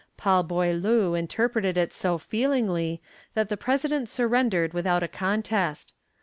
[0.17, 3.03] Paul Beaulieu interpreted it so feelingly
[3.35, 5.93] that the president surrendered without a contest.